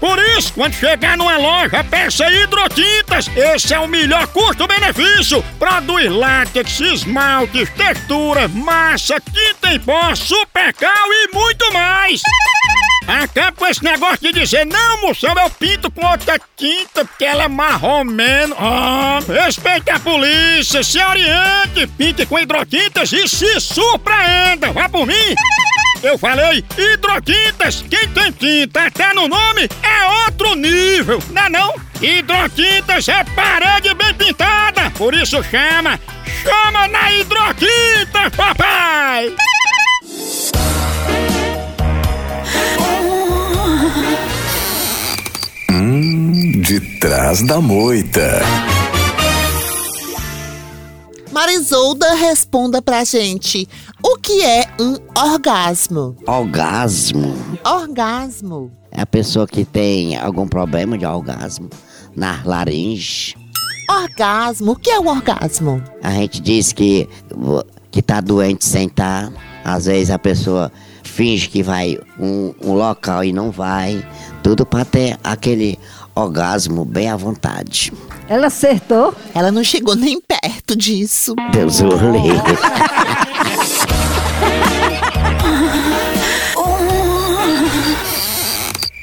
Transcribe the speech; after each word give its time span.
Por 0.00 0.18
isso, 0.36 0.54
quando 0.54 0.72
chegar 0.72 1.16
numa 1.16 1.36
loja, 1.36 1.84
peça 1.84 2.28
hidrotintas. 2.30 3.28
Esse 3.36 3.74
é 3.74 3.78
o 3.78 3.86
melhor 3.86 4.26
custo-benefício. 4.28 5.44
Produz 5.58 6.10
látex, 6.10 6.80
esmaltes, 6.80 7.68
textura, 7.70 8.48
massa, 8.48 9.20
tinta 9.20 9.74
em 9.74 9.78
pó, 9.78 10.14
supercal 10.14 11.06
e 11.12 11.34
muito 11.34 11.70
mais. 11.72 12.22
Acaba 13.06 13.52
com 13.52 13.66
esse 13.66 13.82
negócio 13.84 14.18
de 14.20 14.32
dizer, 14.32 14.64
não, 14.64 15.02
moção, 15.02 15.34
eu 15.36 15.50
pinto 15.50 15.90
com 15.90 16.06
outra 16.06 16.40
tinta 16.56 17.04
porque 17.04 17.24
ela 17.24 17.44
é 17.44 17.48
marromeno. 17.48 18.54
Ah, 18.58 19.18
respeite 19.26 19.90
a 19.90 19.98
polícia, 19.98 20.82
se 20.82 20.98
oriente, 21.02 21.86
pinte 21.98 22.24
com 22.24 22.38
hidrotintas 22.38 23.12
e 23.12 23.28
se 23.28 23.60
surpreenda. 23.60 24.72
Vá 24.72 24.88
por 24.88 25.06
mim. 25.06 25.34
Eu 26.02 26.16
falei 26.16 26.64
hidrotintas. 26.78 27.84
Quem 27.88 28.08
tem 28.08 28.32
tinta 28.32 28.86
até 28.86 29.12
no 29.12 29.28
nome 29.28 29.68
é 29.82 30.24
outro 30.24 30.54
nível, 30.54 31.22
não 31.30 31.42
é 31.42 31.48
não? 31.50 31.74
Hidrotintas 32.00 33.08
é 33.08 33.22
parede 33.24 33.94
bem 33.94 34.14
pintada, 34.14 34.90
por 34.92 35.14
isso 35.14 35.42
chama, 35.44 36.00
chama 36.42 36.88
na 36.88 37.12
hidrotinta, 37.12 38.30
papai! 38.34 39.34
Hum, 45.70 46.52
de 46.62 46.80
trás 46.98 47.42
da 47.42 47.60
moita. 47.60 48.40
Marisolda, 51.40 52.12
responda 52.16 52.82
pra 52.82 53.02
gente. 53.02 53.66
O 54.04 54.18
que 54.18 54.42
é 54.42 54.66
um 54.78 54.98
orgasmo? 55.18 56.14
Orgasmo 56.26 57.34
Orgasmo. 57.64 58.70
é 58.92 59.00
a 59.00 59.06
pessoa 59.06 59.46
que 59.46 59.64
tem 59.64 60.18
algum 60.18 60.46
problema 60.46 60.98
de 60.98 61.06
orgasmo 61.06 61.70
na 62.14 62.42
laringe. 62.44 63.34
Orgasmo. 63.88 64.72
O 64.72 64.76
que 64.76 64.90
é 64.90 65.00
um 65.00 65.08
orgasmo? 65.08 65.82
A 66.02 66.10
gente 66.10 66.42
diz 66.42 66.74
que, 66.74 67.08
que 67.90 68.02
tá 68.02 68.20
doente 68.20 68.66
sem 68.66 68.86
tá. 68.86 69.32
Às 69.64 69.86
vezes 69.86 70.10
a 70.10 70.18
pessoa 70.18 70.70
finge 71.02 71.48
que 71.48 71.62
vai 71.62 71.98
um, 72.18 72.52
um 72.62 72.74
local 72.74 73.24
e 73.24 73.32
não 73.32 73.50
vai. 73.50 74.06
Tudo 74.42 74.66
pra 74.66 74.84
ter 74.84 75.18
aquele 75.24 75.78
orgasmo 76.20 76.84
bem 76.84 77.10
à 77.10 77.16
vontade. 77.16 77.92
Ela 78.28 78.46
acertou. 78.46 79.14
Ela 79.34 79.50
não 79.50 79.64
chegou 79.64 79.96
nem 79.96 80.20
perto 80.20 80.76
disso. 80.76 81.34
Deus 81.52 81.80
o 81.80 81.88
livre. 81.88 82.58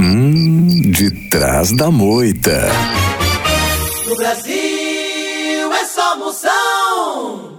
Hum, 0.00 0.82
de 0.90 1.10
trás 1.30 1.72
da 1.72 1.90
moita. 1.90 2.68
No 4.06 4.16
Brasil 4.16 5.72
é 5.72 5.84
só 5.86 6.18
moção. 6.18 7.53